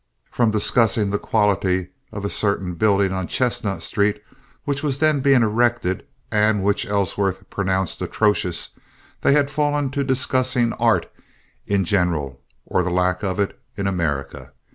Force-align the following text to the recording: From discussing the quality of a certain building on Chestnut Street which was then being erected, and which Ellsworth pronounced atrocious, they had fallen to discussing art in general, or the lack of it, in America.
From 0.31 0.49
discussing 0.49 1.11
the 1.11 1.19
quality 1.19 1.89
of 2.11 2.25
a 2.25 2.29
certain 2.31 2.73
building 2.73 3.13
on 3.13 3.27
Chestnut 3.27 3.83
Street 3.83 4.19
which 4.65 4.81
was 4.81 4.97
then 4.97 5.19
being 5.19 5.43
erected, 5.43 6.07
and 6.31 6.63
which 6.63 6.87
Ellsworth 6.87 7.47
pronounced 7.51 8.01
atrocious, 8.01 8.69
they 9.21 9.33
had 9.33 9.51
fallen 9.51 9.91
to 9.91 10.03
discussing 10.03 10.73
art 10.73 11.07
in 11.67 11.85
general, 11.85 12.41
or 12.65 12.81
the 12.81 12.89
lack 12.89 13.21
of 13.21 13.39
it, 13.39 13.59
in 13.77 13.85
America. 13.85 14.53